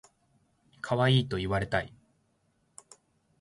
[0.81, 1.93] かわいいと言われたい